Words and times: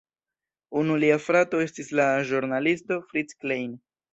Unu 0.79 0.95
lia 1.03 1.17
frato 1.27 1.61
estis 1.65 1.93
la 2.01 2.09
ĵurnalisto 2.31 3.01
Fritz 3.13 3.39
Klein. 3.45 3.79